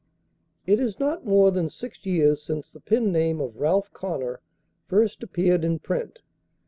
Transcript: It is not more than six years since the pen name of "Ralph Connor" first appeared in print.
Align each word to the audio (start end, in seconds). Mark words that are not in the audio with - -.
It 0.65 0.79
is 0.79 0.99
not 0.99 1.27
more 1.27 1.51
than 1.51 1.69
six 1.69 2.07
years 2.07 2.41
since 2.41 2.71
the 2.71 2.79
pen 2.79 3.11
name 3.11 3.39
of 3.39 3.57
"Ralph 3.57 3.93
Connor" 3.93 4.41
first 4.87 5.21
appeared 5.21 5.63
in 5.63 5.77
print. 5.77 6.21